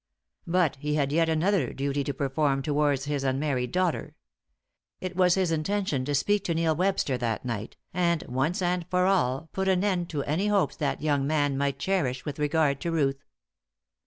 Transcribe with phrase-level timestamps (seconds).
[0.47, 4.15] But he had yet another duty to perform towards his unmarried daughter.
[4.99, 9.05] It was his intention to speak to Neil Webster that night, and, once and for
[9.05, 12.91] all, put an end to any hopes that young man might cherish with regard to
[12.91, 13.23] Ruth.